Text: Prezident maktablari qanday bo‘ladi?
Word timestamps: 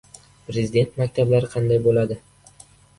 Prezident 0.49 0.97
maktablari 1.03 1.53
qanday 1.55 1.85
bo‘ladi? 1.87 2.23